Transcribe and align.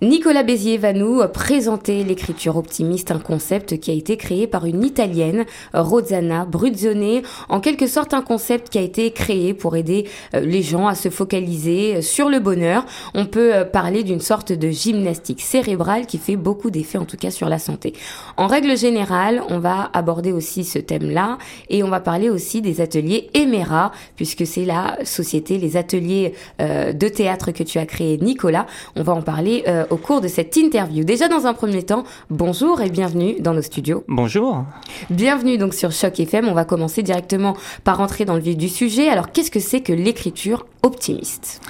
Nicolas 0.00 0.44
Bézier 0.44 0.78
va 0.78 0.92
nous 0.92 1.26
présenter 1.26 2.04
l'écriture 2.04 2.56
optimiste, 2.56 3.10
un 3.10 3.18
concept 3.18 3.80
qui 3.80 3.90
a 3.90 3.94
été 3.94 4.16
créé 4.16 4.46
par 4.46 4.64
une 4.64 4.84
Italienne, 4.84 5.44
Rosanna 5.74 6.44
Bruzzone, 6.44 7.22
en 7.48 7.58
quelque 7.58 7.88
sorte 7.88 8.14
un 8.14 8.22
concept 8.22 8.68
qui 8.68 8.78
a 8.78 8.80
été 8.80 9.10
créé 9.10 9.54
pour 9.54 9.74
aider 9.74 10.06
euh, 10.34 10.40
les 10.40 10.62
gens 10.62 10.86
à 10.86 10.94
se 10.94 11.08
focaliser 11.08 11.96
euh, 11.96 12.00
sur 12.00 12.28
le 12.28 12.38
bonheur. 12.38 12.86
On 13.14 13.26
peut 13.26 13.52
euh, 13.52 13.64
parler 13.64 14.04
d'une 14.04 14.20
sorte 14.20 14.52
de 14.52 14.70
gymnastique 14.70 15.40
cérébrale 15.40 16.06
qui 16.06 16.18
fait 16.18 16.36
beaucoup 16.36 16.70
d'effets 16.70 16.98
en 16.98 17.04
tout 17.04 17.16
cas 17.16 17.32
sur 17.32 17.48
la 17.48 17.58
santé. 17.58 17.92
En 18.36 18.46
règle 18.46 18.78
générale, 18.78 19.42
on 19.48 19.58
va 19.58 19.90
aborder 19.94 20.30
aussi 20.30 20.62
ce 20.62 20.78
thème-là 20.78 21.38
et 21.70 21.82
on 21.82 21.88
va 21.88 21.98
parler 21.98 22.30
aussi 22.30 22.62
des 22.62 22.80
ateliers 22.80 23.30
Emera, 23.34 23.90
puisque 24.14 24.46
c'est 24.46 24.64
la 24.64 24.96
société, 25.02 25.58
les 25.58 25.76
ateliers 25.76 26.34
de 26.60 27.08
théâtre 27.08 27.50
que 27.50 27.64
tu 27.64 27.78
as 27.78 27.86
créé 27.86 28.16
Nicolas. 28.18 28.66
On 28.94 29.02
va 29.02 29.14
en 29.14 29.22
parler 29.22 29.64
au 29.90 29.96
cours 29.96 30.20
de 30.20 30.28
cette 30.28 30.56
interview. 30.56 31.04
Déjà 31.04 31.28
dans 31.28 31.46
un 31.46 31.54
premier 31.54 31.82
temps, 31.82 32.04
bonjour 32.30 32.80
et 32.80 32.90
bienvenue 32.90 33.40
dans 33.40 33.54
nos 33.54 33.62
studios. 33.62 34.04
Bonjour. 34.08 34.64
Bienvenue 35.10 35.58
donc 35.58 35.74
sur 35.74 35.92
Choc 35.92 36.18
FM. 36.20 36.48
On 36.48 36.54
va 36.54 36.64
commencer 36.64 37.02
directement 37.02 37.56
par 37.84 37.98
rentrer 37.98 38.24
dans 38.24 38.34
le 38.34 38.40
vif 38.40 38.56
du 38.56 38.68
sujet. 38.68 39.08
Alors 39.08 39.32
qu'est-ce 39.32 39.50
que 39.50 39.60
c'est 39.60 39.80
que 39.80 39.92
l'écriture 39.92 40.66
optimiste? 40.82 41.60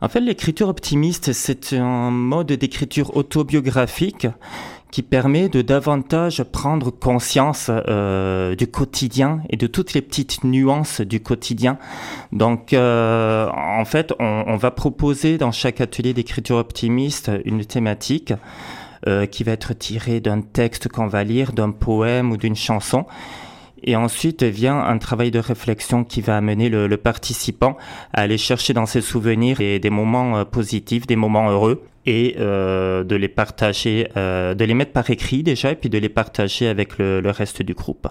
En 0.00 0.08
fait, 0.08 0.20
l'écriture 0.20 0.68
optimiste, 0.68 1.32
c'est 1.32 1.72
un 1.72 2.10
mode 2.10 2.52
d'écriture 2.52 3.16
autobiographique 3.16 4.26
qui 4.94 5.02
permet 5.02 5.48
de 5.48 5.60
davantage 5.60 6.44
prendre 6.44 6.92
conscience 6.92 7.68
euh, 7.68 8.54
du 8.54 8.68
quotidien 8.68 9.40
et 9.50 9.56
de 9.56 9.66
toutes 9.66 9.92
les 9.92 10.00
petites 10.00 10.44
nuances 10.44 11.00
du 11.00 11.18
quotidien. 11.18 11.78
Donc, 12.30 12.72
euh, 12.72 13.48
en 13.50 13.84
fait, 13.84 14.14
on, 14.20 14.56
va 14.56 14.70
proposer 14.70 15.36
dans 15.36 15.50
chaque 15.50 15.80
atelier 15.80 16.14
d'écriture 16.14 16.58
optimiste 16.58 17.28
une 17.44 17.64
thématique 17.64 18.34
euh, 19.08 19.26
qui 19.26 19.42
va 19.42 19.50
être 19.50 19.76
tirée 19.76 20.20
d'un 20.20 20.42
texte 20.42 20.86
qu'on 20.86 21.08
va 21.08 21.24
lire, 21.24 21.52
d'un 21.52 21.72
poème 21.72 22.30
ou 22.30 22.36
d'une 22.36 22.54
chanson. 22.54 23.04
Et 23.82 23.96
ensuite 23.96 24.44
vient 24.44 24.78
un 24.78 24.98
travail 24.98 25.32
de 25.32 25.40
réflexion 25.40 26.04
qui 26.04 26.20
va 26.20 26.36
amener 26.36 26.68
le, 26.68 26.96
participant 26.98 27.76
à 28.12 28.20
aller 28.20 28.38
chercher 28.38 28.74
dans 28.74 28.86
ses 28.86 29.00
souvenirs 29.00 29.56
des, 29.56 29.80
des 29.80 29.90
moments 29.90 30.44
positifs, 30.44 31.08
des 31.08 31.16
moments 31.16 31.50
heureux 31.50 31.82
et 32.06 32.36
euh, 32.38 33.04
de 33.04 33.16
les 33.16 33.28
partager, 33.28 34.08
euh, 34.16 34.54
de 34.54 34.64
les 34.64 34.74
mettre 34.74 34.92
par 34.92 35.08
écrit 35.10 35.42
déjà, 35.42 35.72
et 35.72 35.76
puis 35.76 35.88
de 35.88 35.98
les 35.98 36.08
partager 36.08 36.68
avec 36.68 36.98
le, 36.98 37.20
le 37.20 37.30
reste 37.30 37.62
du 37.62 37.74
groupe. 37.74 38.06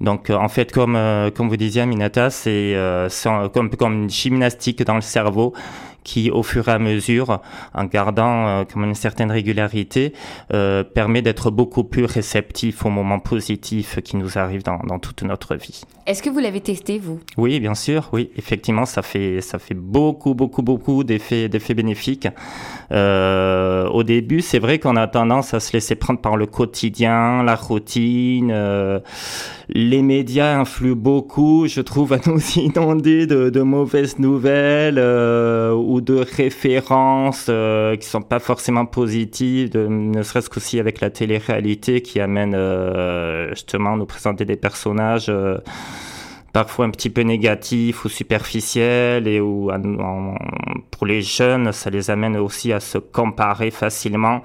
Donc, 0.00 0.30
euh, 0.30 0.36
en 0.36 0.48
fait, 0.48 0.72
comme 0.72 0.96
euh, 0.96 1.30
comme 1.30 1.48
vous 1.48 1.56
disiez, 1.56 1.84
Minata, 1.84 2.30
c'est 2.30 2.74
euh, 2.74 3.08
comme 3.52 3.70
comme 3.70 4.02
une 4.04 4.10
gymnastique 4.10 4.82
dans 4.84 4.94
le 4.94 5.00
cerveau 5.00 5.54
qui, 6.04 6.30
au 6.30 6.42
fur 6.42 6.68
et 6.68 6.72
à 6.72 6.78
mesure, 6.78 7.40
en 7.74 7.84
gardant 7.84 8.64
comme 8.64 8.84
une 8.84 8.94
certaine 8.94 9.30
régularité, 9.30 10.12
permet 10.48 11.22
d'être 11.22 11.50
beaucoup 11.50 11.84
plus 11.84 12.04
réceptif 12.04 12.84
aux 12.84 12.90
moments 12.90 13.18
positifs 13.18 14.00
qui 14.02 14.16
nous 14.16 14.38
arrivent 14.38 14.64
dans, 14.64 14.78
dans 14.78 14.98
toute 14.98 15.22
notre 15.22 15.54
vie. 15.54 15.82
Est-ce 16.08 16.22
que 16.22 16.30
vous 16.30 16.38
l'avez 16.38 16.62
testé, 16.62 16.98
vous? 16.98 17.20
Oui, 17.36 17.60
bien 17.60 17.74
sûr. 17.74 18.08
Oui, 18.14 18.30
effectivement, 18.36 18.86
ça 18.86 19.02
fait 19.02 19.42
ça 19.42 19.58
fait 19.58 19.74
beaucoup, 19.74 20.34
beaucoup, 20.34 20.62
beaucoup 20.62 21.04
d'effets 21.04 21.50
d'effets 21.50 21.74
bénéfiques. 21.74 22.28
Euh, 22.92 23.86
au 23.88 24.02
début, 24.02 24.40
c'est 24.40 24.58
vrai 24.58 24.78
qu'on 24.78 24.96
a 24.96 25.06
tendance 25.06 25.52
à 25.52 25.60
se 25.60 25.72
laisser 25.74 25.96
prendre 25.96 26.20
par 26.20 26.38
le 26.38 26.46
quotidien, 26.46 27.42
la 27.42 27.54
routine. 27.56 28.50
Euh, 28.50 29.00
les 29.68 30.00
médias 30.00 30.58
influent 30.58 30.96
beaucoup, 30.96 31.66
je 31.66 31.82
trouve, 31.82 32.14
à 32.14 32.20
nous 32.24 32.40
inonder 32.56 33.26
de, 33.26 33.50
de 33.50 33.60
mauvaises 33.60 34.18
nouvelles 34.18 34.98
euh, 34.98 35.72
ou 35.88 36.02
de 36.02 36.16
références 36.16 37.46
euh, 37.48 37.96
qui 37.96 38.06
sont 38.06 38.20
pas 38.20 38.40
forcément 38.40 38.84
positives, 38.84 39.74
ne 39.74 40.22
serait-ce 40.22 40.50
qu'aussi 40.50 40.78
avec 40.78 41.00
la 41.00 41.08
télé-réalité 41.08 42.02
qui 42.02 42.20
amène 42.20 42.54
euh, 42.54 43.48
justement 43.50 43.94
à 43.94 43.96
nous 43.96 44.04
présenter 44.04 44.44
des 44.44 44.56
personnages 44.56 45.30
euh, 45.30 45.56
parfois 46.52 46.84
un 46.84 46.90
petit 46.90 47.08
peu 47.08 47.22
négatifs 47.22 48.04
ou 48.04 48.10
superficiels 48.10 49.26
et 49.26 49.40
où 49.40 49.70
pour 50.90 51.06
les 51.06 51.22
jeunes 51.22 51.72
ça 51.72 51.88
les 51.88 52.10
amène 52.10 52.36
aussi 52.36 52.70
à 52.74 52.80
se 52.80 52.98
comparer 52.98 53.70
facilement 53.70 54.42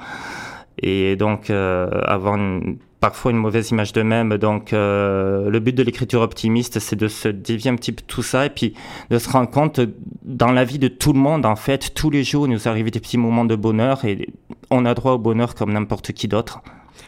et 0.84 1.16
donc 1.16 1.50
euh, 1.50 1.90
avoir 2.06 2.36
une, 2.36 2.78
parfois 3.00 3.32
une 3.32 3.38
mauvaise 3.38 3.72
image 3.72 3.94
d'eux-mêmes. 3.94 4.38
Donc 4.38 4.72
euh, 4.72 5.50
le 5.50 5.60
but 5.60 5.76
de 5.76 5.84
l'écriture 5.84 6.22
optimiste, 6.22 6.80
c'est 6.80 6.96
de 6.96 7.08
se 7.08 7.28
dévier 7.28 7.72
un 7.72 7.76
petit 7.76 7.92
peu 7.92 8.04
tout 8.06 8.24
ça 8.24 8.46
et 8.46 8.50
puis 8.50 8.74
de 9.10 9.18
se 9.18 9.30
rendre 9.30 9.50
compte 9.50 9.82
dans 10.24 10.52
la 10.52 10.64
vie 10.64 10.80
de 10.80 10.88
tout 10.88 11.14
le 11.14 11.20
monde, 11.20 11.46
en 11.46 11.56
fait, 11.56 11.94
tous 11.94 12.10
les 12.10 12.24
jours, 12.24 12.48
il 12.48 12.54
nous 12.54 12.68
arrive 12.68 12.92
des 12.92 13.00
petits 13.00 13.18
moments 13.18 13.46
de 13.46 13.56
bonheur 13.56 14.06
et 14.06 14.30
on 14.70 14.86
a 14.86 14.94
droit 14.94 15.14
au 15.14 15.18
bonheur 15.18 15.56
comme 15.56 15.74
n'importe 15.74 16.14
qui 16.14 16.28
d'autre. 16.28 16.62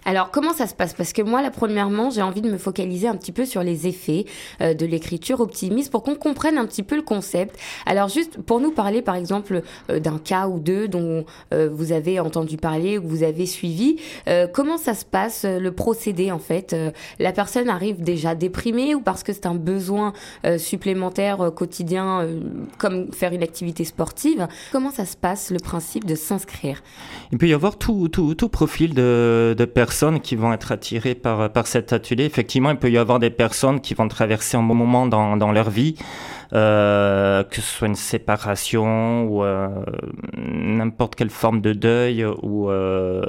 Alors 0.06 0.32
comment 0.32 0.54
ça 0.54 0.68
se 0.68 0.74
passe? 0.74 0.94
Parce 0.94 1.14
que 1.14 1.22
moi, 1.22 1.42
là, 1.42 1.52
premièrement, 1.52 2.10
j'ai 2.10 2.22
envie 2.22 2.42
de 2.42 2.52
me 2.52 2.58
focaliser 2.58 3.08
un 3.08 3.16
petit 3.16 3.32
peu 3.32 3.46
sur 3.46 3.64
les 3.64 3.88
effets 3.88 4.26
euh, 4.62 4.74
de 4.74 4.86
l'écriture 4.86 5.40
optimiste 5.40 5.92
pour 5.92 6.04
qu'on 6.04 6.16
comprenne 6.16 6.58
un 6.58 6.66
petit 6.66 6.84
peu 6.84 6.96
le 6.96 7.02
concept. 7.02 7.58
Alors 7.86 8.10
juste 8.10 8.42
pour 8.42 8.60
nous 8.60 8.72
parler, 8.72 9.02
par 9.02 9.16
exemple, 9.16 9.62
euh, 9.90 10.00
d'un 10.00 10.18
cas 10.18 10.48
ou 10.48 10.60
deux 10.60 10.88
dont 10.88 11.26
euh, 11.54 11.70
vous 11.72 11.92
avez 11.92 12.20
entendu 12.20 12.58
parler 12.58 12.98
ou 12.98 13.02
que 13.02 13.08
vous 13.08 13.24
avez 13.24 13.46
suivi, 13.46 13.98
euh, 14.28 14.48
comment 14.52 14.78
ça 14.78 14.94
se 14.94 15.06
passe 15.06 15.46
le 15.46 15.72
procédé 15.72 16.32
en 16.32 16.40
fait? 16.40 16.74
Euh, 16.74 16.92
La 17.20 17.32
personne 17.32 17.70
arrive 17.70 18.02
déjà 18.02 18.36
déprimée 18.36 18.96
ou 18.96 19.02
parce 19.02 19.24
que 19.24 19.34
c'est 19.34 19.46
un 19.46 19.56
besoin 19.56 20.14
euh, 20.46 20.58
supplémentaire 20.58 21.42
euh, 21.42 21.52
quotidien, 21.52 22.22
euh, 22.22 22.40
comme 22.78 23.12
faire 23.12 23.34
une 23.34 23.44
activité 23.44 23.84
sportive? 23.86 24.48
Comment 24.72 24.92
ça 24.92 25.06
se 25.06 25.18
passe 25.18 25.52
le 25.52 25.60
principe 25.60 26.06
de 26.06 26.16
s'inscrire? 26.16 26.84
Il 27.32 27.38
peut 27.38 27.48
y 27.48 27.54
avoir 27.54 27.78
tout, 27.78 28.08
tout, 28.10 28.36
tout 28.36 28.50
profil 28.50 28.94
de, 28.94 29.56
de 29.58 29.66
personnes 29.76 30.22
qui 30.22 30.36
vont 30.36 30.54
être 30.54 30.72
attirées 30.72 31.14
par, 31.14 31.52
par 31.52 31.68
cet 31.68 31.94
atelier. 31.94 32.24
Effectivement, 32.24 32.72
il 32.72 32.78
peut 32.78 32.90
y 32.90 32.98
avoir 32.98 33.20
des 33.20 33.30
personnes 33.30 33.82
qui 33.82 33.94
vont 33.94 34.08
traverser 34.08 34.58
un 34.58 34.64
bon 34.64 34.74
moment 34.74 35.06
dans, 35.06 35.36
dans 35.38 35.52
leur 35.52 35.70
vie, 35.70 35.96
euh, 36.54 37.44
que 37.44 37.58
ce 37.58 37.62
soit 37.62 37.88
une 37.90 37.96
séparation 37.96 39.26
ou 39.26 39.44
euh, 39.44 39.68
n'importe 40.38 41.16
quelle 41.16 41.30
forme 41.30 41.60
de 41.60 41.74
deuil 41.74 42.26
ou 42.42 42.70
euh, 42.70 43.22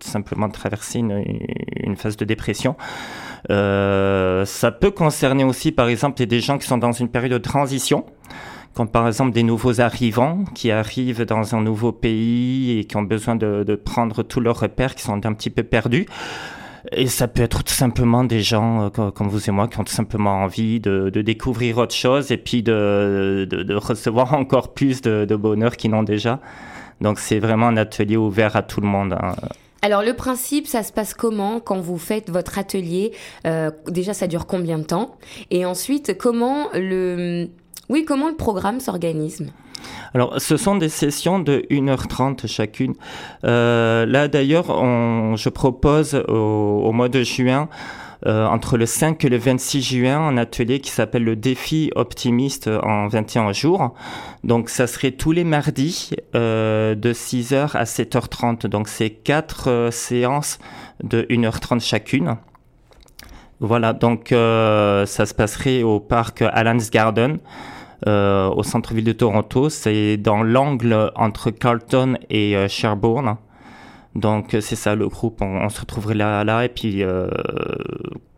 simplement 0.00 0.48
traverser 0.50 0.98
une, 0.98 1.24
une 1.76 1.96
phase 1.96 2.16
de 2.16 2.24
dépression. 2.24 2.76
Ça 3.48 4.72
peut 4.72 4.90
concerner 4.90 5.44
aussi, 5.44 5.70
par 5.70 5.88
exemple, 5.88 6.26
des 6.26 6.40
gens 6.40 6.58
qui 6.58 6.66
sont 6.66 6.78
dans 6.78 6.92
une 6.92 7.08
période 7.08 7.32
de 7.32 7.38
transition 7.38 8.04
comme 8.74 8.88
par 8.88 9.06
exemple 9.06 9.32
des 9.32 9.42
nouveaux 9.42 9.80
arrivants 9.80 10.44
qui 10.54 10.70
arrivent 10.70 11.24
dans 11.24 11.54
un 11.54 11.60
nouveau 11.60 11.92
pays 11.92 12.78
et 12.78 12.84
qui 12.84 12.96
ont 12.96 13.02
besoin 13.02 13.36
de, 13.36 13.74
prendre 13.74 14.22
tous 14.22 14.40
leurs 14.40 14.60
repères, 14.60 14.94
qui 14.94 15.02
sont 15.02 15.24
un 15.26 15.32
petit 15.32 15.50
peu 15.50 15.62
perdus. 15.62 16.06
Et 16.92 17.08
ça 17.08 17.28
peut 17.28 17.42
être 17.42 17.62
tout 17.62 17.74
simplement 17.74 18.24
des 18.24 18.40
gens 18.40 18.90
euh, 18.98 19.10
comme 19.10 19.28
vous 19.28 19.50
et 19.50 19.52
moi 19.52 19.68
qui 19.68 19.78
ont 19.78 19.84
tout 19.84 19.92
simplement 19.92 20.42
envie 20.42 20.80
de, 20.80 21.10
découvrir 21.10 21.76
autre 21.76 21.94
chose 21.94 22.32
et 22.32 22.38
puis 22.38 22.62
de, 22.62 23.46
de, 23.50 23.74
recevoir 23.74 24.32
encore 24.42 24.72
plus 24.72 25.02
de, 25.02 25.26
de 25.26 25.36
bonheur 25.36 25.76
qu'ils 25.76 25.90
n'ont 25.90 26.02
déjà. 26.02 26.40
Donc 27.00 27.18
c'est 27.18 27.38
vraiment 27.38 27.66
un 27.66 27.76
atelier 27.76 28.16
ouvert 28.16 28.56
à 28.56 28.62
tout 28.62 28.80
le 28.80 28.86
monde. 28.86 29.12
Hein. 29.12 29.34
Alors 29.82 30.02
le 30.02 30.12
principe, 30.14 30.66
ça 30.66 30.82
se 30.82 30.92
passe 30.92 31.14
comment 31.14 31.58
quand 31.60 31.80
vous 31.80 31.98
faites 31.98 32.28
votre 32.30 32.58
atelier? 32.58 33.12
Euh, 33.46 33.70
Déjà, 33.86 34.12
ça 34.12 34.26
dure 34.26 34.46
combien 34.46 34.78
de 34.78 34.84
temps? 34.84 35.16
Et 35.50 35.64
ensuite, 35.64 36.18
comment 36.18 36.68
le 36.74 37.48
oui, 37.90 38.04
comment 38.04 38.28
le 38.28 38.36
programme 38.36 38.78
s'organise? 38.78 39.44
Alors, 40.14 40.40
ce 40.40 40.56
sont 40.56 40.76
des 40.76 40.88
sessions 40.88 41.40
de 41.40 41.66
1h30 41.70 42.46
chacune. 42.46 42.94
Euh, 43.44 44.06
là, 44.06 44.28
d'ailleurs, 44.28 44.66
je 45.36 45.48
propose 45.48 46.14
au, 46.28 46.92
mois 46.92 47.08
de 47.08 47.24
juin, 47.24 47.68
euh, 48.26 48.46
entre 48.46 48.76
le 48.76 48.86
5 48.86 49.24
et 49.24 49.28
le 49.28 49.38
26 49.38 49.82
juin, 49.82 50.20
un 50.20 50.36
atelier 50.36 50.78
qui 50.78 50.90
s'appelle 50.90 51.24
le 51.24 51.34
défi 51.34 51.90
optimiste 51.96 52.68
en 52.68 53.08
21 53.08 53.52
jours. 53.52 53.94
Donc, 54.44 54.68
ça 54.68 54.86
serait 54.86 55.10
tous 55.10 55.32
les 55.32 55.42
mardis 55.42 56.10
euh, 56.36 56.94
de 56.94 57.12
6h 57.12 57.76
à 57.76 57.82
7h30. 57.82 58.68
Donc, 58.68 58.86
c'est 58.86 59.10
quatre 59.10 59.88
séances 59.90 60.60
de 61.02 61.22
1h30 61.22 61.80
chacune. 61.80 62.36
Voilà, 63.62 63.92
donc 63.92 64.28
ça 64.30 65.26
se 65.26 65.34
passerait 65.34 65.82
au 65.82 66.00
parc 66.00 66.40
Allen's 66.40 66.90
Garden 66.90 67.40
euh, 68.06 68.48
au 68.48 68.62
centre-ville 68.62 69.04
de 69.04 69.12
Toronto. 69.12 69.68
C'est 69.68 70.16
dans 70.16 70.42
l'angle 70.42 71.12
entre 71.14 71.50
Carlton 71.50 72.16
et 72.28 72.56
euh, 72.56 72.68
Sherbourne. 72.68 73.36
Donc 74.14 74.56
c'est 74.60 74.76
ça 74.76 74.96
le 74.96 75.08
groupe, 75.08 75.40
on, 75.40 75.64
on, 75.64 75.68
se 75.68 75.80
retrouverait 75.80 76.14
là, 76.14 76.42
là 76.42 76.64
et 76.64 76.68
puis 76.68 77.04
euh, 77.04 77.28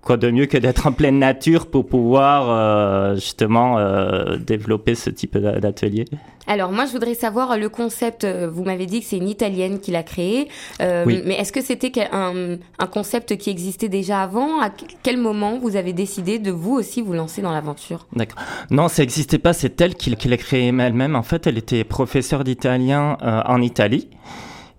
quoi 0.02 0.16
de 0.16 0.30
mieux 0.30 0.46
que 0.46 0.58
d'être 0.58 0.86
en 0.86 0.92
pleine 0.92 1.18
nature 1.18 1.66
pour 1.66 1.86
pouvoir 1.86 2.50
euh, 2.50 3.14
justement 3.14 3.78
euh, 3.78 4.36
développer 4.36 4.94
ce 4.94 5.10
type 5.10 5.38
d'atelier? 5.38 6.04
Alors 6.48 6.72
moi 6.72 6.86
je 6.86 6.92
voudrais 6.92 7.14
savoir 7.14 7.56
le 7.56 7.68
concept, 7.68 8.26
vous 8.26 8.64
m'avez 8.64 8.86
dit 8.86 9.00
que 9.00 9.06
c'est 9.06 9.16
une 9.16 9.28
italienne 9.28 9.78
qui 9.78 9.92
l'a 9.92 10.02
créé, 10.02 10.48
euh, 10.80 11.04
oui. 11.06 11.22
mais 11.24 11.34
est-ce 11.34 11.52
que 11.52 11.60
c'était 11.60 12.08
un, 12.12 12.56
un, 12.78 12.86
concept 12.86 13.36
qui 13.36 13.48
existait 13.48 13.88
déjà 13.88 14.22
avant? 14.22 14.60
À 14.60 14.70
quel 15.02 15.18
moment 15.18 15.58
vous 15.58 15.76
avez 15.76 15.92
décidé 15.92 16.40
de 16.40 16.50
vous 16.50 16.72
aussi 16.72 17.00
vous 17.00 17.12
lancer 17.12 17.42
dans 17.42 17.52
l'aventure? 17.52 18.06
D'accord. 18.14 18.42
Non, 18.70 18.88
ça 18.88 19.02
n'existait 19.02 19.38
pas, 19.38 19.52
c'est 19.52 19.80
elle 19.80 19.94
qui, 19.94 20.14
qui 20.16 20.28
l'a 20.28 20.36
créé 20.36 20.66
elle-même. 20.66 21.14
En 21.14 21.22
fait, 21.22 21.46
elle 21.46 21.58
était 21.58 21.84
professeure 21.84 22.44
d'italien 22.44 23.18
euh, 23.22 23.40
en 23.46 23.62
Italie. 23.62 24.08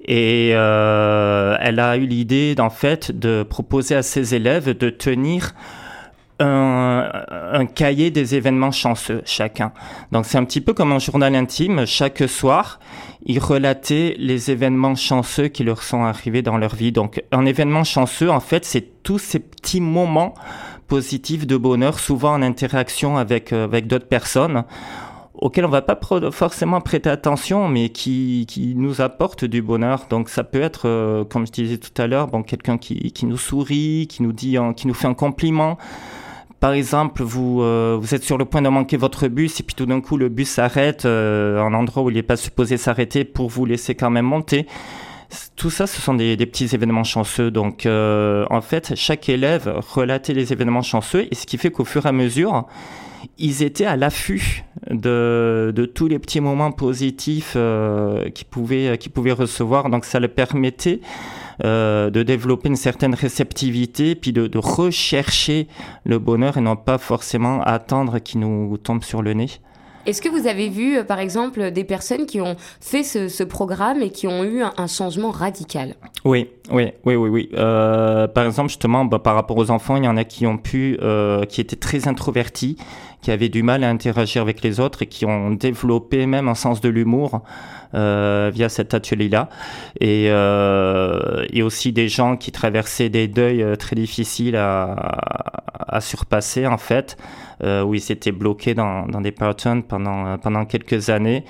Et 0.05 0.51
euh, 0.53 1.55
elle 1.59 1.79
a 1.79 1.97
eu 1.97 2.05
l'idée, 2.05 2.55
en 2.59 2.69
fait, 2.69 3.17
de 3.17 3.43
proposer 3.43 3.95
à 3.95 4.03
ses 4.03 4.35
élèves 4.35 4.77
de 4.77 4.89
tenir 4.89 5.53
un, 6.39 7.09
un, 7.53 7.65
cahier 7.65 8.11
des 8.11 8.35
événements 8.35 8.71
chanceux 8.71 9.21
chacun. 9.23 9.71
Donc 10.11 10.25
c'est 10.25 10.37
un 10.37 10.43
petit 10.43 10.61
peu 10.61 10.73
comme 10.73 10.91
un 10.91 10.99
journal 10.99 11.35
intime. 11.35 11.85
Chaque 11.85 12.27
soir, 12.27 12.79
ils 13.25 13.39
relataient 13.39 14.15
les 14.17 14.51
événements 14.51 14.95
chanceux 14.95 15.47
qui 15.47 15.63
leur 15.63 15.83
sont 15.83 16.03
arrivés 16.03 16.41
dans 16.41 16.57
leur 16.57 16.75
vie. 16.75 16.91
Donc 16.91 17.23
un 17.31 17.45
événement 17.45 17.83
chanceux, 17.83 18.29
en 18.29 18.39
fait, 18.39 18.65
c'est 18.65 19.03
tous 19.03 19.19
ces 19.19 19.39
petits 19.39 19.81
moments 19.81 20.33
positifs 20.87 21.47
de 21.47 21.55
bonheur, 21.55 21.99
souvent 21.99 22.33
en 22.33 22.41
interaction 22.41 23.17
avec, 23.17 23.53
euh, 23.53 23.63
avec 23.63 23.87
d'autres 23.87 24.07
personnes 24.07 24.65
auxquels 25.43 25.65
on 25.65 25.69
va 25.69 25.81
pas 25.81 25.99
forcément 26.31 26.79
prêter 26.79 27.09
attention, 27.09 27.67
mais 27.67 27.89
qui, 27.89 28.45
qui 28.47 28.75
nous 28.75 29.01
apportent 29.01 29.43
du 29.43 29.61
bonheur. 29.61 30.05
Donc 30.09 30.29
ça 30.29 30.45
peut 30.45 30.61
être, 30.61 30.87
euh, 30.87 31.25
comme 31.25 31.45
je 31.45 31.51
disais 31.51 31.77
tout 31.77 32.01
à 32.01 32.07
l'heure, 32.07 32.27
bon, 32.27 32.43
quelqu'un 32.43 32.77
qui, 32.77 33.11
qui 33.11 33.25
nous 33.25 33.37
sourit, 33.37 34.07
qui 34.09 34.23
nous 34.23 34.31
dit, 34.31 34.55
qui 34.77 34.87
nous 34.87 34.93
fait 34.93 35.07
un 35.07 35.13
compliment. 35.13 35.77
Par 36.61 36.71
exemple, 36.71 37.23
vous, 37.23 37.61
euh, 37.61 37.97
vous 37.99 38.15
êtes 38.15 38.23
sur 38.23 38.37
le 38.37 38.45
point 38.45 38.61
de 38.61 38.69
manquer 38.69 38.95
votre 38.95 39.27
bus 39.27 39.59
et 39.59 39.63
puis 39.63 39.75
tout 39.75 39.85
d'un 39.85 39.99
coup 39.99 40.15
le 40.15 40.29
bus 40.29 40.47
s'arrête 40.47 41.03
euh, 41.03 41.59
un 41.61 41.73
endroit 41.73 42.03
où 42.03 42.09
il 42.09 42.15
n'est 42.15 42.23
pas 42.23 42.37
supposé 42.37 42.77
s'arrêter 42.77 43.25
pour 43.25 43.49
vous 43.49 43.65
laisser 43.65 43.95
quand 43.95 44.09
même 44.09 44.25
monter. 44.25 44.65
Tout 45.55 45.69
ça, 45.69 45.87
ce 45.87 46.01
sont 46.01 46.13
des, 46.13 46.37
petits 46.37 46.73
événements 46.73 47.03
chanceux. 47.03 47.51
Donc, 47.51 47.85
euh, 47.85 48.45
en 48.49 48.61
fait, 48.61 48.93
chaque 48.95 49.29
élève 49.29 49.73
relatait 49.93 50.33
les 50.33 50.51
événements 50.51 50.81
chanceux 50.81 51.27
et 51.29 51.35
ce 51.35 51.45
qui 51.45 51.57
fait 51.57 51.71
qu'au 51.71 51.85
fur 51.85 52.05
et 52.05 52.09
à 52.09 52.11
mesure, 52.11 52.65
ils 53.37 53.63
étaient 53.63 53.85
à 53.85 53.95
l'affût 53.95 54.63
de, 54.89 55.91
tous 55.93 56.07
les 56.07 56.19
petits 56.19 56.41
moments 56.41 56.71
positifs 56.71 57.53
euh, 57.55 58.29
qu'ils 58.29 58.47
pouvaient, 58.47 59.33
recevoir. 59.33 59.89
Donc, 59.89 60.05
ça 60.05 60.19
leur 60.19 60.31
permettait 60.31 60.99
euh, 61.63 62.09
de 62.09 62.23
développer 62.23 62.69
une 62.69 62.75
certaine 62.75 63.13
réceptivité, 63.13 64.15
puis 64.15 64.33
de, 64.33 64.49
rechercher 64.57 65.67
le 66.03 66.19
bonheur 66.19 66.57
et 66.57 66.61
non 66.61 66.75
pas 66.75 66.97
forcément 66.97 67.61
attendre 67.61 68.19
qu'il 68.19 68.41
nous 68.41 68.77
tombe 68.77 69.03
sur 69.03 69.21
le 69.21 69.33
nez. 69.33 69.49
Est-ce 70.05 70.21
que 70.21 70.29
vous 70.29 70.47
avez 70.47 70.67
vu, 70.69 70.97
euh, 70.97 71.03
par 71.03 71.19
exemple, 71.19 71.71
des 71.71 71.83
personnes 71.83 72.25
qui 72.25 72.41
ont 72.41 72.55
fait 72.81 73.03
ce, 73.03 73.43
programme 73.43 74.01
et 74.01 74.09
qui 74.09 74.27
ont 74.27 74.43
eu 74.43 74.61
un, 74.61 74.73
un, 74.77 74.87
changement 74.87 75.31
radical? 75.31 75.95
Oui, 76.25 76.49
oui, 76.71 76.91
oui, 77.05 77.15
oui, 77.15 77.29
oui. 77.29 77.49
Euh, 77.53 78.27
par 78.27 78.45
exemple, 78.45 78.69
justement, 78.69 79.05
bah, 79.05 79.19
par 79.19 79.35
rapport 79.35 79.57
aux 79.57 79.71
enfants, 79.71 79.95
il 79.95 80.03
y 80.03 80.07
en 80.07 80.17
a 80.17 80.23
qui 80.23 80.45
ont 80.45 80.57
pu, 80.57 80.97
euh, 81.01 81.45
qui 81.45 81.61
étaient 81.61 81.77
très 81.77 82.07
introvertis, 82.07 82.77
qui 83.23 83.31
avaient 83.31 83.49
du 83.49 83.63
mal 83.63 83.83
à 83.83 83.89
interagir 83.89 84.41
avec 84.43 84.61
les 84.61 84.79
autres 84.79 85.01
et 85.01 85.07
qui 85.07 85.25
ont 85.25 85.51
développé 85.51 86.27
même 86.27 86.47
un 86.47 86.55
sens 86.55 86.81
de 86.81 86.89
l'humour 86.89 87.41
euh, 87.95 88.51
via 88.53 88.69
cet 88.69 88.93
atelier-là. 88.93 89.49
Et, 89.99 90.25
euh, 90.27 91.45
et 91.51 91.63
aussi 91.63 91.93
des 91.93 92.09
gens 92.09 92.35
qui 92.37 92.51
traversaient 92.51 93.09
des 93.09 93.27
deuils 93.27 93.63
euh, 93.63 93.75
très 93.75 93.95
difficiles 93.95 94.57
à, 94.57 94.93
à 95.87 96.01
surpasser, 96.01 96.67
en 96.67 96.77
fait 96.77 97.17
où 97.85 97.93
ils 97.93 98.01
s'étaient 98.01 98.33
bloqués 98.33 98.73
dans, 98.73 99.07
dans 99.07 99.21
des 99.21 99.31
patterns 99.31 99.83
pendant, 99.83 100.37
pendant 100.37 100.65
quelques 100.65 101.09
années 101.09 101.45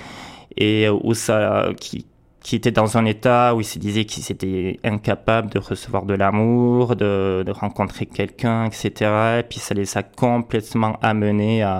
et 0.56 0.88
où 0.88 1.16
ça, 1.16 1.70
qui, 1.80 2.06
qui 2.44 2.58
était 2.58 2.72
dans 2.72 2.98
un 2.98 3.06
état 3.06 3.56
où 3.56 3.62
il 3.62 3.66
se 3.66 3.80
disait 3.80 4.04
qu'ils 4.06 4.30
étaient 4.32 4.80
incapables 4.84 5.50
de 5.50 5.60
recevoir 5.60 6.06
de 6.06 6.14
l'amour, 6.14 6.96
de, 6.96 7.44
de 7.46 7.52
rencontrer 7.52 8.06
quelqu'un, 8.06 8.66
etc. 8.66 9.40
Et 9.40 9.44
puis 9.44 9.60
ça 9.60 9.74
les 9.74 9.98
a 9.98 10.04
complètement 10.04 10.98
amenés 11.02 11.64
à, 11.64 11.80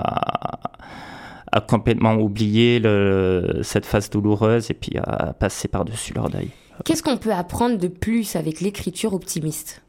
à 1.52 1.60
complètement 1.60 2.14
oublier 2.14 2.80
le, 2.80 3.60
cette 3.62 3.86
phase 3.86 4.08
douloureuse 4.10 4.70
et 4.70 4.74
puis 4.74 4.98
à 4.98 5.34
passer 5.34 5.68
par-dessus 5.68 6.14
leur 6.14 6.30
deuil. 6.30 6.48
Qu'est-ce 6.84 7.02
qu'on 7.02 7.18
peut 7.18 7.32
apprendre 7.32 7.78
de 7.78 7.88
plus 7.88 8.34
avec 8.34 8.60
l'écriture 8.60 9.14
optimiste? 9.14 9.83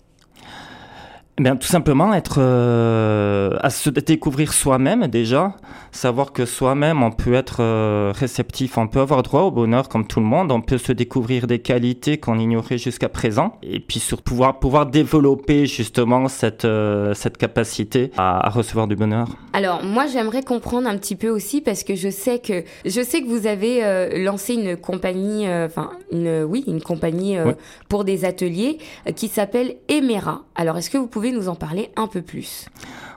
Bien, 1.38 1.58
tout 1.58 1.68
simplement 1.68 2.14
être 2.14 2.38
euh, 2.38 3.58
à 3.60 3.70
se 3.70 3.90
découvrir 3.90 4.54
soi-même 4.54 5.08
déjà, 5.08 5.54
savoir 5.92 6.32
que 6.32 6.46
soi-même 6.46 7.04
on 7.04 7.12
peut 7.12 7.34
être 7.34 7.58
euh, 7.60 8.14
réceptif, 8.16 8.78
on 8.78 8.88
peut 8.88 9.02
avoir 9.02 9.22
droit 9.22 9.42
au 9.42 9.52
bonheur 9.52 9.90
comme 9.90 10.08
tout 10.08 10.22
le 10.22 10.26
monde, 10.26 10.50
on 10.54 10.62
peut 10.62 10.78
se 10.78 10.94
découvrir 10.94 11.46
des 11.46 11.60
qualités 11.60 12.18
qu'on 12.18 12.40
ignorait 12.40 12.78
jusqu'à 12.78 13.10
présent, 13.10 13.60
et 13.64 13.82
puis 13.82 14.00
sur 14.00 14.22
pouvoir 14.22 14.60
pouvoir 14.60 14.86
développer 14.86 15.66
justement 15.66 16.30
cette 16.30 16.64
euh, 16.64 17.14
cette 17.14 17.36
capacité 17.38 18.12
à, 18.16 18.48
à, 18.48 18.50
recevoir 18.50 18.88
du 18.88 18.96
bonheur. 18.96 19.28
Alors 19.52 19.84
moi 19.84 20.08
j'aimerais 20.08 20.42
comprendre 20.42 20.88
un 20.88 20.98
petit 20.98 21.18
peu 21.18 21.28
aussi 21.28 21.60
parce 21.60 21.84
que 21.84 21.96
je 21.96 22.10
sais 22.10 22.40
que 22.40 22.64
je 22.86 23.02
sais 23.02 23.22
que 23.22 23.28
vous 23.28 23.46
avez 23.46 23.84
euh, 23.84 24.24
lancé 24.24 24.54
une 24.54 24.78
compagnie, 24.78 25.50
enfin 25.50 25.90
une 26.14 26.44
oui 26.44 26.64
une 26.66 26.82
compagnie 26.82 27.38
oui. 27.42 27.52
pour 27.90 28.06
des 28.06 28.24
ateliers 28.24 28.78
qui 29.18 29.28
s'appelle 29.28 29.76
Emera. 29.90 30.44
Alors 30.56 30.78
est-ce 30.78 30.90
que 30.90 30.98
vous 30.98 31.08
pouvez 31.08 31.25
nous 31.32 31.50
en 31.50 31.56
parler 31.56 31.92
un 31.96 32.08
peu 32.08 32.22
plus 32.22 32.68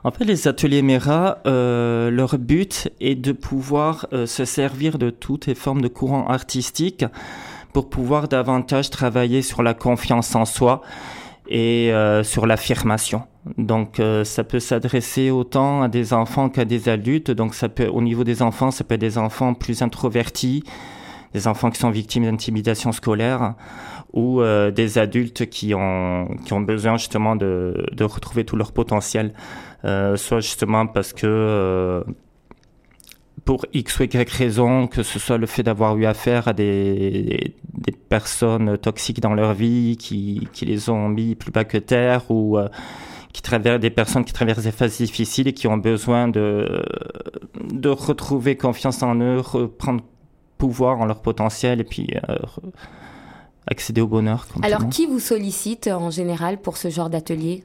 En 0.04 0.10
fait, 0.10 0.24
les 0.24 0.48
ateliers 0.48 0.82
Mera, 0.82 1.38
euh, 1.46 2.10
leur 2.10 2.38
but 2.38 2.88
est 3.00 3.14
de 3.14 3.32
pouvoir 3.32 4.06
euh, 4.12 4.26
se 4.26 4.44
servir 4.44 4.98
de 4.98 5.10
toutes 5.10 5.46
les 5.46 5.54
formes 5.54 5.80
de 5.80 5.88
courants 5.88 6.26
artistiques 6.26 7.04
pour 7.72 7.90
pouvoir 7.90 8.28
davantage 8.28 8.90
travailler 8.90 9.42
sur 9.42 9.62
la 9.62 9.74
confiance 9.74 10.34
en 10.34 10.44
soi 10.44 10.82
et 11.48 11.92
euh, 11.92 12.22
sur 12.22 12.46
l'affirmation. 12.46 13.22
Donc 13.56 13.98
ça 14.24 14.44
peut 14.44 14.60
s'adresser 14.60 15.30
autant 15.30 15.80
à 15.80 15.88
des 15.88 16.12
enfants 16.12 16.50
qu'à 16.50 16.66
des 16.66 16.90
adultes. 16.90 17.30
Donc 17.30 17.54
ça 17.54 17.70
peut 17.70 17.86
au 17.86 18.02
niveau 18.02 18.22
des 18.22 18.42
enfants, 18.42 18.70
ça 18.70 18.84
peut 18.84 18.96
être 18.96 19.00
des 19.00 19.16
enfants 19.16 19.54
plus 19.54 19.80
introvertis, 19.80 20.64
des 21.32 21.46
enfants 21.46 21.70
qui 21.70 21.78
sont 21.78 21.90
victimes 21.90 22.24
d'intimidation 22.24 22.92
scolaire 22.92 23.54
ou 24.12 24.40
euh, 24.40 24.70
des 24.70 24.98
adultes 24.98 25.46
qui 25.46 25.74
ont, 25.74 26.28
qui 26.44 26.52
ont 26.52 26.60
besoin 26.60 26.96
justement 26.96 27.36
de, 27.36 27.86
de 27.92 28.04
retrouver 28.04 28.44
tout 28.44 28.56
leur 28.56 28.72
potentiel, 28.72 29.34
euh, 29.84 30.16
soit 30.16 30.40
justement 30.40 30.86
parce 30.86 31.12
que 31.12 31.26
euh, 31.26 32.04
pour 33.44 33.66
X 33.72 34.00
ou 34.00 34.04
Y 34.04 34.30
raison, 34.30 34.86
que 34.86 35.02
ce 35.02 35.18
soit 35.18 35.38
le 35.38 35.46
fait 35.46 35.62
d'avoir 35.62 35.96
eu 35.96 36.06
affaire 36.06 36.48
à 36.48 36.52
des, 36.52 37.54
des 37.74 37.92
personnes 37.92 38.76
toxiques 38.78 39.20
dans 39.20 39.34
leur 39.34 39.54
vie 39.54 39.96
qui, 39.98 40.48
qui 40.52 40.66
les 40.66 40.90
ont 40.90 41.08
mis 41.08 41.34
plus 41.34 41.50
bas 41.50 41.64
que 41.64 41.78
terre 41.78 42.30
ou 42.30 42.58
qui 43.32 43.40
traversent 43.40 43.80
des 43.80 43.90
personnes 43.90 44.24
qui 44.24 44.32
traversent 44.32 44.64
des 44.64 44.72
phases 44.72 44.98
difficiles 44.98 45.48
et 45.48 45.52
qui 45.54 45.66
ont 45.66 45.78
besoin 45.78 46.28
de, 46.28 46.82
de 47.72 47.88
retrouver 47.88 48.56
confiance 48.56 49.02
en 49.02 49.14
eux, 49.20 49.40
reprendre 49.40 50.02
pouvoir 50.58 50.98
en 51.00 51.06
leur 51.06 51.22
potentiel 51.22 51.80
et 51.80 51.84
puis 51.84 52.08
euh, 52.28 52.36
accéder 53.66 54.00
au 54.00 54.08
bonheur. 54.08 54.46
Alors, 54.62 54.88
qui 54.88 55.06
vous 55.06 55.20
sollicite 55.20 55.86
en 55.88 56.10
général 56.10 56.58
pour 56.58 56.76
ce 56.76 56.90
genre 56.90 57.10
d'atelier? 57.10 57.64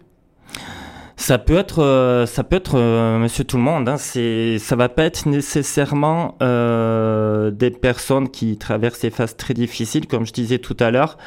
Ça 1.16 1.38
peut 1.38 1.56
être, 1.56 1.82
euh, 1.82 2.26
ça 2.26 2.44
peut 2.44 2.56
être 2.56 2.76
euh, 2.76 3.18
Monsieur 3.20 3.44
tout 3.44 3.58
le 3.58 3.64
monde. 3.64 3.88
Hein. 3.88 3.98
C'est, 3.98 4.58
ça 4.60 4.76
va 4.76 4.90
pas 4.90 5.04
être 5.04 5.26
nécessairement 5.28 6.36
euh, 6.42 7.52
des 7.52 7.70
personnes 7.70 8.30
qui 8.30 8.58
traversent 8.58 9.02
des 9.02 9.10
phases 9.10 9.38
très 9.38 9.54
difficiles, 9.54 10.08
comme 10.08 10.26
je 10.26 10.34
disais 10.34 10.58
tout 10.58 10.76
à 10.80 10.92
l'heure. 10.92 11.18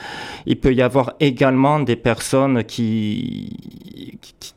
Il 0.45 0.59
peut 0.59 0.75
y 0.75 0.83
avoir 0.83 1.15
également 1.21 1.81
des 1.81 1.97
personnes 1.97 2.65
qui 2.65 3.57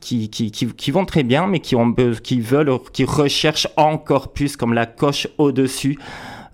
qui, 0.00 0.28
qui, 0.28 0.50
qui, 0.50 0.66
qui 0.66 0.90
vont 0.90 1.06
très 1.06 1.22
bien, 1.22 1.46
mais 1.46 1.60
qui 1.60 1.76
ont 1.76 1.94
qui 2.22 2.40
veulent, 2.40 2.78
qui 2.92 3.04
recherchent 3.04 3.68
encore 3.76 4.32
plus, 4.32 4.56
comme 4.56 4.74
la 4.74 4.86
coche 4.86 5.28
au 5.38 5.52
dessus. 5.52 5.98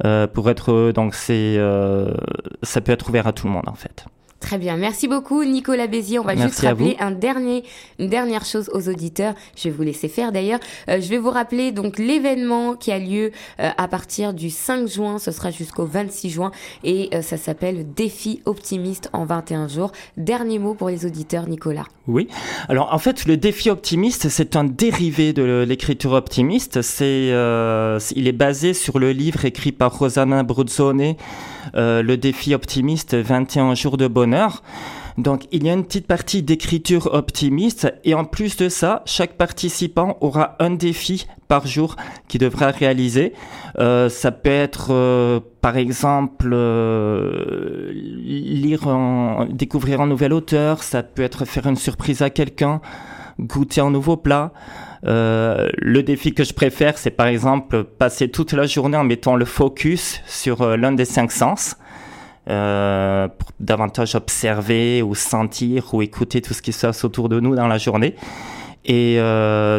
Euh, 0.05 0.26
pour 0.26 0.50
être 0.50 0.93
donc 0.93 1.15
c'est 1.15 1.57
euh, 1.57 2.12
ça 2.62 2.83
peut 2.83 2.93
être 2.93 3.09
ouvert 3.09 3.26
à 3.26 3.33
tout 3.33 3.47
le 3.47 3.53
monde 3.53 3.69
en 3.69 3.75
fait. 3.75 4.05
Très 4.47 4.59
bien, 4.59 4.76
merci 4.76 5.09
beaucoup 5.09 5.43
Nicolas 5.43 5.88
Bézier. 5.88 6.21
On 6.21 6.23
va 6.23 6.37
merci 6.37 6.50
juste 6.50 6.61
rappeler 6.61 6.97
un 7.00 7.11
dernier, 7.11 7.65
une 7.99 8.09
dernière 8.09 8.45
chose 8.45 8.71
aux 8.73 8.88
auditeurs. 8.88 9.35
Je 9.57 9.65
vais 9.65 9.71
vous 9.71 9.83
laisser 9.83 10.07
faire 10.07 10.31
d'ailleurs. 10.31 10.61
Euh, 10.88 11.00
je 11.00 11.09
vais 11.09 11.19
vous 11.19 11.31
rappeler 11.31 11.73
donc 11.73 11.99
l'événement 11.99 12.76
qui 12.76 12.93
a 12.93 13.00
lieu 13.00 13.33
euh, 13.59 13.71
à 13.76 13.88
partir 13.88 14.35
du 14.35 14.50
5 14.50 14.87
juin. 14.87 15.19
Ce 15.19 15.33
sera 15.33 15.50
jusqu'au 15.50 15.85
26 15.85 16.31
juin 16.31 16.53
et 16.85 17.09
euh, 17.12 17.23
ça 17.23 17.38
s'appelle 17.38 17.93
Défi 17.93 18.41
optimiste 18.45 19.11
en 19.12 19.25
21 19.25 19.67
jours. 19.67 19.91
Dernier 20.17 20.61
mot 20.61 20.75
pour 20.75 20.91
les 20.91 21.05
auditeurs, 21.07 21.49
Nicolas. 21.49 21.87
Oui. 22.07 22.29
Alors 22.69 22.95
en 22.95 22.99
fait, 22.99 23.26
le 23.26 23.37
défi 23.37 23.69
optimiste, 23.69 24.29
c'est 24.29 24.55
un 24.55 24.62
dérivé 24.62 25.33
de 25.33 25.65
l'écriture 25.67 26.12
optimiste. 26.12 26.83
C'est, 26.83 27.33
euh, 27.33 27.99
il 28.15 28.29
est 28.29 28.33
basé 28.33 28.75
sur 28.75 29.00
le 29.00 29.11
livre 29.11 29.45
écrit 29.45 29.73
par 29.73 29.99
Rosanna 29.99 30.45
Bruzzone, 30.45 31.17
euh, 31.75 32.03
Le 32.03 32.17
défi 32.17 32.55
optimiste, 32.55 33.15
21 33.15 33.75
jours 33.75 33.97
de 33.97 34.07
bonheur. 34.07 34.63
Donc 35.19 35.47
il 35.51 35.65
y 35.65 35.71
a 35.71 35.73
une 35.73 35.85
petite 35.85 36.07
partie 36.07 36.43
d'écriture 36.43 37.09
optimiste 37.15 37.93
et 38.05 38.15
en 38.15 38.25
plus 38.25 38.57
de 38.57 38.69
ça, 38.69 39.03
chaque 39.07 39.39
participant 39.39 40.19
aura 40.21 40.57
un 40.59 40.71
défi 40.71 41.27
par 41.49 41.67
jour 41.67 41.97
qu'il 42.29 42.41
devra 42.41 42.71
réaliser. 42.71 43.33
Euh, 43.79 44.11
ça 44.11 44.31
peut 44.31 44.51
être 44.51 44.89
euh, 44.91 45.41
par 45.63 45.79
exemple 45.79 46.55
lire, 47.95 48.89
découvrir 49.49 50.03
un 50.03 50.07
nouvel 50.07 50.35
auteur, 50.35 50.83
ça 50.83 51.03
peut 51.03 51.23
être 51.23 51.47
faire 51.47 51.67
une 51.67 51.77
surprise 51.77 52.21
à 52.21 52.29
quelqu'un, 52.29 52.83
goûter 53.41 53.81
un 53.81 53.91
nouveau 53.91 54.19
plat. 54.19 54.53
Euh, 55.05 55.69
le 55.79 56.03
défi 56.03 56.33
que 56.33 56.45
je 56.45 56.55
préfère, 56.55 56.99
c'est 56.99 57.11
par 57.11 57.26
exemple 57.26 57.85
passer 57.85 58.29
toute 58.29 58.53
la 58.53 58.67
journée 58.67 58.97
en 58.97 59.05
mettant 59.05 59.37
le 59.37 59.45
focus 59.45 60.23
sur 60.26 60.62
euh, 60.62 60.76
l'un 60.76 60.93
des 60.93 61.05
cinq 61.05 61.33
sens. 61.33 61.76
pour 62.47 63.50
davantage 63.59 64.15
observer 64.15 65.03
ou 65.03 65.15
sentir 65.15 65.93
ou 65.95 66.03
écouter 66.03 66.41
tout 66.41 66.55
ce 66.55 66.62
qui 66.62 66.73
se 66.73 66.87
passe 66.87 67.05
autour 67.05 67.29
de 67.29 67.41
nous 67.41 67.57
dans 67.57 67.67
la 67.67 67.79
journée. 67.79 68.15
Et 68.85 69.19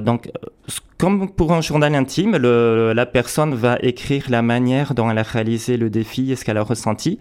donc, 0.03 0.29
comme 0.97 1.29
pour 1.29 1.53
un 1.53 1.62
journal 1.62 1.95
intime, 1.95 2.36
la 2.36 3.05
personne 3.05 3.55
va 3.55 3.77
écrire 3.81 4.25
la 4.27 4.41
manière 4.41 4.95
dont 4.95 5.09
elle 5.09 5.17
a 5.17 5.24
réalisé 5.24 5.77
le 5.77 5.89
défi 5.89 6.33
et 6.33 6.36
ce 6.36 6.43
qu'elle 6.43 6.57
a 6.57 6.63
ressenti 6.63 7.19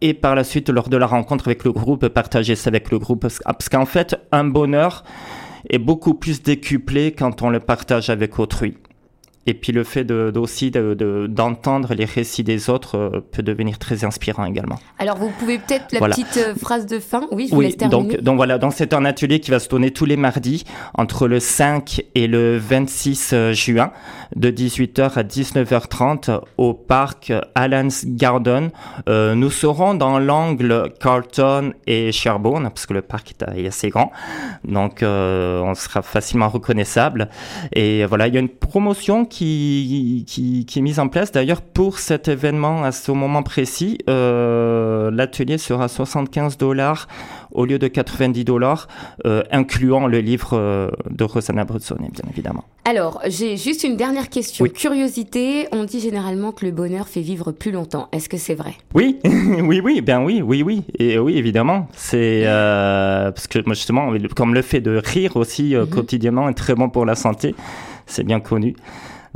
et 0.00 0.14
par 0.14 0.34
la 0.34 0.44
suite, 0.44 0.68
lors 0.68 0.88
de 0.88 0.96
la 0.96 1.06
rencontre 1.06 1.48
avec 1.48 1.64
le 1.64 1.72
groupe, 1.72 2.08
partager 2.08 2.54
ça 2.54 2.68
avec 2.68 2.90
le 2.90 2.98
groupe. 2.98 3.20
Parce 3.20 3.68
qu'en 3.68 3.86
fait, 3.86 4.16
un 4.30 4.44
bonheur 4.44 5.04
est 5.68 5.78
beaucoup 5.78 6.14
plus 6.14 6.42
décuplé 6.42 7.12
quand 7.12 7.42
on 7.42 7.50
le 7.50 7.60
partage 7.60 8.10
avec 8.10 8.38
autrui. 8.38 8.76
Et 9.46 9.54
puis 9.54 9.72
le 9.72 9.84
fait 9.84 10.04
de, 10.04 10.32
aussi 10.36 10.70
d'entendre 10.70 11.94
les 11.94 12.04
récits 12.04 12.44
des 12.44 12.70
autres 12.70 12.96
euh, 12.96 13.20
peut 13.30 13.42
devenir 13.42 13.78
très 13.78 14.04
inspirant 14.04 14.44
également. 14.44 14.78
Alors 14.98 15.16
vous 15.16 15.30
pouvez 15.38 15.58
peut-être 15.58 15.92
la 15.92 16.00
petite 16.00 16.36
euh, 16.36 16.54
phrase 16.54 16.86
de 16.86 16.98
fin. 16.98 17.26
Oui, 17.30 17.46
je 17.48 17.54
vous 17.54 17.60
laisse 17.60 17.76
terminer. 17.76 18.14
Donc, 18.14 18.22
donc 18.22 18.36
voilà, 18.36 18.58
donc 18.58 18.72
c'est 18.74 18.92
un 18.92 19.04
atelier 19.04 19.40
qui 19.40 19.50
va 19.50 19.58
se 19.58 19.68
tourner 19.68 19.90
tous 19.90 20.04
les 20.04 20.16
mardis 20.16 20.64
entre 20.94 21.28
le 21.28 21.40
5 21.40 22.02
et 22.14 22.26
le 22.26 22.58
26 22.58 23.30
euh, 23.32 23.52
juin 23.52 23.92
de 24.34 24.50
18h 24.50 25.18
à 25.18 25.22
19h30 25.22 26.40
au 26.56 26.74
parc 26.74 27.32
Allen's 27.54 28.04
Garden. 28.06 28.70
Euh, 29.08 29.34
nous 29.34 29.50
serons 29.50 29.94
dans 29.94 30.18
l'angle 30.18 30.92
Carlton 31.00 31.72
et 31.86 32.12
Sherbourne 32.12 32.64
parce 32.64 32.86
que 32.86 32.94
le 32.94 33.02
parc 33.02 33.34
est 33.54 33.66
assez 33.66 33.90
grand. 33.90 34.10
Donc 34.64 35.02
euh, 35.02 35.60
on 35.60 35.74
sera 35.74 36.02
facilement 36.02 36.48
reconnaissable. 36.48 37.28
Et 37.72 38.04
voilà, 38.06 38.28
il 38.28 38.34
y 38.34 38.36
a 38.36 38.40
une 38.40 38.48
promotion 38.48 39.24
qui 39.24 39.35
qui, 39.36 40.24
qui, 40.66 40.78
est 40.78 40.82
mise 40.82 40.98
en 40.98 41.08
place. 41.08 41.30
D'ailleurs, 41.30 41.60
pour 41.60 41.98
cet 41.98 42.28
événement, 42.28 42.84
à 42.84 42.92
ce 42.92 43.12
moment 43.12 43.42
précis, 43.42 43.98
euh, 44.08 45.10
l'atelier 45.10 45.58
sera 45.58 45.88
75 45.88 46.56
dollars 46.56 47.06
au 47.52 47.66
lieu 47.66 47.78
de 47.78 47.86
90 47.86 48.44
dollars, 48.44 48.88
euh, 49.26 49.42
incluant 49.50 50.06
le 50.06 50.20
livre 50.20 50.50
euh, 50.54 50.88
de 51.10 51.24
Rosanna 51.24 51.64
Bruzzone, 51.64 51.98
bien 51.98 52.24
évidemment. 52.30 52.64
Alors, 52.84 53.20
j'ai 53.26 53.56
juste 53.56 53.84
une 53.84 53.96
dernière 53.96 54.30
question. 54.30 54.64
Curiosité, 54.66 55.68
on 55.72 55.84
dit 55.84 56.00
généralement 56.00 56.52
que 56.52 56.64
le 56.64 56.70
bonheur 56.70 57.08
fait 57.08 57.20
vivre 57.20 57.52
plus 57.52 57.72
longtemps. 57.72 58.08
Est-ce 58.12 58.28
que 58.28 58.38
c'est 58.38 58.54
vrai? 58.54 58.74
Oui, 58.94 59.18
oui, 59.24 59.80
oui, 59.84 60.00
bien 60.00 60.22
oui, 60.22 60.40
oui, 60.42 60.62
oui, 60.62 60.82
et 60.98 61.18
oui, 61.18 61.36
évidemment. 61.36 61.88
C'est 61.94 62.44
parce 62.46 63.46
que 63.46 63.58
justement, 63.68 64.12
comme 64.34 64.54
le 64.54 64.62
fait 64.62 64.80
de 64.80 64.96
rire 65.04 65.36
aussi 65.36 65.74
mm-hmm. 65.74 65.88
quotidiennement 65.88 66.48
est 66.48 66.54
très 66.54 66.74
bon 66.74 66.88
pour 66.88 67.04
la 67.04 67.14
santé, 67.14 67.54
c'est 68.06 68.24
bien 68.24 68.40
connu. 68.40 68.74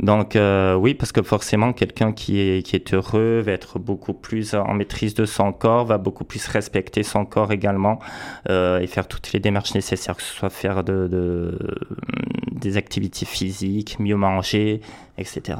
Donc 0.01 0.35
euh, 0.35 0.73
oui, 0.73 0.95
parce 0.95 1.11
que 1.11 1.21
forcément, 1.21 1.73
quelqu'un 1.73 2.11
qui 2.11 2.39
est, 2.39 2.65
qui 2.65 2.75
est 2.75 2.93
heureux 2.93 3.41
va 3.45 3.51
être 3.51 3.77
beaucoup 3.77 4.13
plus 4.13 4.55
en 4.55 4.73
maîtrise 4.73 5.13
de 5.13 5.25
son 5.25 5.53
corps, 5.53 5.85
va 5.85 5.99
beaucoup 5.99 6.23
plus 6.23 6.47
respecter 6.47 7.03
son 7.03 7.23
corps 7.23 7.51
également 7.51 7.99
euh, 8.49 8.79
et 8.79 8.87
faire 8.87 9.07
toutes 9.07 9.31
les 9.31 9.39
démarches 9.39 9.75
nécessaires, 9.75 10.15
que 10.15 10.23
ce 10.23 10.33
soit 10.33 10.49
faire 10.49 10.83
de, 10.83 11.07
de 11.07 11.57
des 12.51 12.77
activités 12.77 13.25
physiques, 13.25 13.99
mieux 13.99 14.15
manger, 14.15 14.81
etc. 15.21 15.59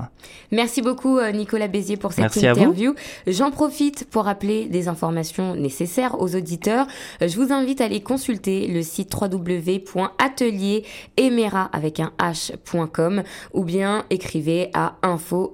Merci 0.52 0.82
beaucoup 0.82 1.18
euh, 1.18 1.32
Nicolas 1.32 1.68
Bézier 1.68 1.98
pour 1.98 2.14
cette 2.14 2.36
interview. 2.36 2.96
J'en 3.28 3.52
profite 3.52 4.08
pour 4.10 4.24
rappeler 4.26 4.66
des 4.66 4.88
informations 4.88 5.56
nécessaires 5.56 6.20
aux 6.20 6.36
auditeurs. 6.36 6.88
Euh, 7.22 7.28
je 7.28 7.40
vous 7.40 7.54
invite 7.54 7.82
à 7.82 7.86
aller 7.86 8.02
consulter 8.02 8.68
le 8.68 8.82
site 8.82 9.14
www.atelieremera 9.14 11.70
avec 11.72 12.00
un 12.00 12.12
h.com 12.20 13.22
ou 13.54 13.64
bien 13.64 14.06
écrivez 14.10 14.72
à 14.74 14.96
info 15.04 15.52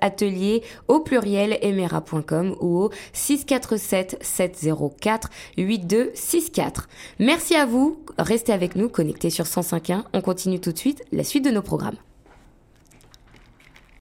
atelier 0.00 0.62
au 0.88 1.00
pluriel 1.00 1.58
emera.com 1.62 2.56
ou 2.60 2.84
au 2.84 2.90
647 3.12 4.18
704 4.20 5.30
8264. 5.56 6.88
Merci 7.18 7.54
à 7.54 7.66
vous. 7.66 7.98
Restez 8.18 8.52
avec 8.52 8.76
nous 8.76 8.88
connectés 8.88 9.30
sur 9.30 9.44
105.1. 9.44 10.04
On 10.12 10.20
continue 10.20 10.60
tout 10.60 10.72
de 10.72 10.78
suite 10.78 11.04
la 11.12 11.24
suite 11.24 11.44
de 11.44 11.50
nos 11.50 11.62
programmes. 11.62 11.96